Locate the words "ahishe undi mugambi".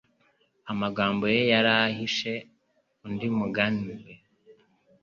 1.85-3.93